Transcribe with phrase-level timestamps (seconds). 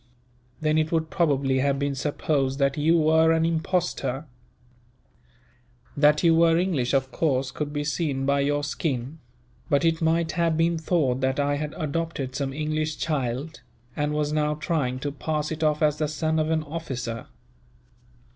[0.59, 4.25] Then it would probably have been supposed that you were an impostor.
[5.95, 9.19] That you were English, of course could be seen by your skin;
[9.69, 13.61] but it might have been thought that I had adopted some English child,
[13.95, 17.27] and was now trying to pass it off as the son of an officer."